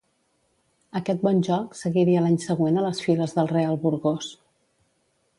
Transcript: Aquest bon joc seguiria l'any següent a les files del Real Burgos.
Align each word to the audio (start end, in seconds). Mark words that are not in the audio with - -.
Aquest 0.99 1.19
bon 1.25 1.41
joc 1.47 1.75
seguiria 1.81 2.23
l'any 2.27 2.37
següent 2.45 2.79
a 2.79 2.85
les 2.85 3.01
files 3.09 3.35
del 3.41 3.51
Real 3.53 3.77
Burgos. 3.83 4.31